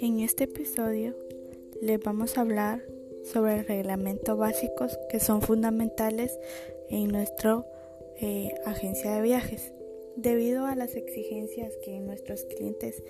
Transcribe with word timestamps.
En 0.00 0.20
este 0.20 0.44
episodio 0.44 1.16
les 1.80 1.98
vamos 2.00 2.38
a 2.38 2.42
hablar 2.42 2.84
sobre 3.24 3.58
el 3.58 3.66
reglamento 3.66 4.36
básicos 4.36 4.96
que 5.08 5.18
son 5.18 5.42
fundamentales 5.42 6.38
en 6.88 7.08
nuestra 7.08 7.66
eh, 8.20 8.54
agencia 8.64 9.12
de 9.16 9.22
viajes. 9.22 9.72
Debido 10.14 10.66
a 10.66 10.76
las 10.76 10.94
exigencias 10.94 11.72
que 11.84 11.98
nuestros 11.98 12.44
clientes 12.44 13.02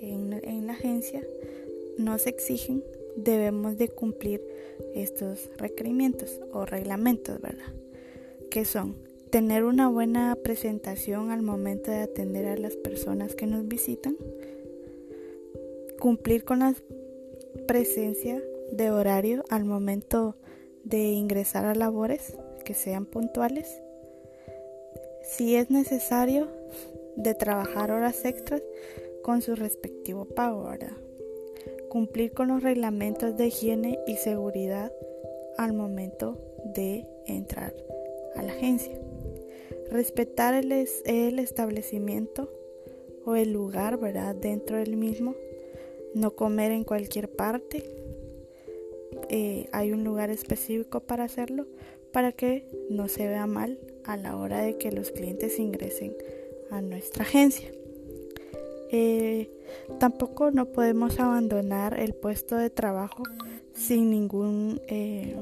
en, 0.00 0.34
en 0.44 0.66
la 0.66 0.74
agencia 0.74 1.26
nos 1.96 2.26
exigen, 2.26 2.84
debemos 3.16 3.78
de 3.78 3.88
cumplir 3.88 4.44
estos 4.94 5.50
requerimientos 5.56 6.40
o 6.52 6.66
reglamentos, 6.66 7.40
¿verdad? 7.40 7.72
Que 8.50 8.66
son 8.66 9.07
tener 9.30 9.64
una 9.64 9.88
buena 9.88 10.36
presentación 10.42 11.30
al 11.30 11.42
momento 11.42 11.90
de 11.90 11.98
atender 11.98 12.46
a 12.46 12.56
las 12.56 12.76
personas 12.76 13.34
que 13.34 13.46
nos 13.46 13.68
visitan, 13.68 14.16
cumplir 16.00 16.44
con 16.44 16.60
la 16.60 16.74
presencia 17.66 18.42
de 18.72 18.90
horario 18.90 19.44
al 19.50 19.64
momento 19.64 20.36
de 20.84 21.12
ingresar 21.12 21.66
a 21.66 21.74
labores 21.74 22.36
que 22.64 22.74
sean 22.74 23.04
puntuales, 23.04 23.82
si 25.22 25.56
es 25.56 25.70
necesario 25.70 26.48
de 27.16 27.34
trabajar 27.34 27.90
horas 27.90 28.24
extras 28.24 28.62
con 29.22 29.42
su 29.42 29.54
respectivo 29.54 30.24
pago, 30.24 30.64
¿verdad? 30.64 30.96
Cumplir 31.90 32.32
con 32.32 32.48
los 32.48 32.62
reglamentos 32.62 33.36
de 33.36 33.48
higiene 33.48 33.98
y 34.06 34.16
seguridad 34.16 34.92
al 35.58 35.72
momento 35.72 36.38
de 36.64 37.06
entrar 37.26 37.74
a 38.36 38.42
la 38.42 38.52
agencia. 38.52 38.98
Respetar 39.90 40.54
el, 40.54 40.72
establecimiento 41.38 42.50
o 43.24 43.36
el 43.36 43.52
lugar, 43.52 43.98
¿verdad? 43.98 44.34
Dentro 44.34 44.76
del 44.76 44.96
mismo 44.96 45.34
no 46.14 46.34
comer 46.36 46.72
en 46.72 46.84
cualquier 46.84 47.30
parte. 47.30 47.84
Eh, 49.30 49.68
hay 49.72 49.92
un 49.92 50.04
lugar 50.04 50.30
específico 50.30 51.00
para 51.00 51.24
hacerlo 51.24 51.66
para 52.12 52.32
que 52.32 52.66
no 52.90 53.08
se 53.08 53.26
vea 53.26 53.46
mal 53.46 53.78
a 54.04 54.16
la 54.16 54.36
hora 54.36 54.62
de 54.62 54.78
que 54.78 54.92
los 54.92 55.10
clientes 55.10 55.58
ingresen 55.58 56.16
a 56.70 56.80
nuestra 56.80 57.22
agencia. 57.22 57.70
Eh, 58.90 59.50
tampoco 59.98 60.50
no 60.50 60.66
podemos 60.66 61.20
abandonar 61.20 61.98
el 61.98 62.14
puesto 62.14 62.56
de 62.56 62.70
trabajo 62.70 63.22
sin 63.74 64.10
ninguna 64.10 64.80
eh, 64.88 65.36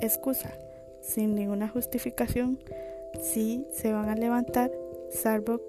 excusa, 0.00 0.58
sin 1.02 1.34
ninguna 1.34 1.68
justificación 1.68 2.58
si 3.22 3.66
se 3.72 3.92
van 3.92 4.08
a 4.08 4.14
levantar, 4.14 4.70
salvo 5.10 5.60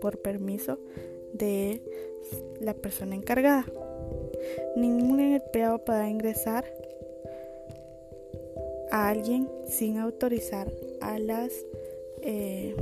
por 0.00 0.18
permiso 0.18 0.78
de 1.32 1.82
la 2.60 2.74
persona 2.74 3.14
encargada. 3.14 3.66
Ningún 4.76 5.20
empleado 5.20 5.84
podrá 5.84 6.08
ingresar 6.08 6.64
a 8.90 9.08
alguien 9.08 9.48
sin 9.68 9.98
autorizar 9.98 10.70
a 11.00 11.18
las 11.18 11.52
eh, 12.22 12.74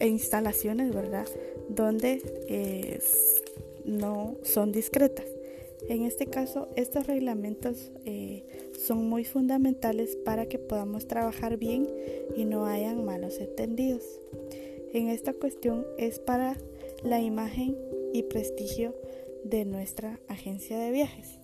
instalaciones, 0.00 0.94
¿verdad? 0.94 1.26
Donde 1.68 2.20
eh, 2.48 2.98
no 3.84 4.36
son 4.42 4.72
discretas. 4.72 5.26
En 5.88 6.02
este 6.02 6.26
caso, 6.26 6.68
estos 6.76 7.06
reglamentos 7.06 7.92
eh, 8.04 8.44
son 8.86 9.08
muy 9.08 9.24
fundamentales 9.24 10.16
para 10.24 10.46
que 10.46 10.58
podamos 10.58 11.06
trabajar 11.06 11.58
bien 11.58 11.88
y 12.36 12.44
no 12.44 12.66
hayan 12.66 13.04
malos 13.04 13.38
entendidos. 13.38 14.02
En 14.92 15.08
esta 15.08 15.34
cuestión 15.34 15.86
es 15.98 16.18
para 16.20 16.56
la 17.02 17.20
imagen 17.20 17.76
y 18.12 18.22
prestigio 18.22 18.94
de 19.44 19.64
nuestra 19.64 20.20
agencia 20.28 20.78
de 20.78 20.90
viajes. 20.90 21.38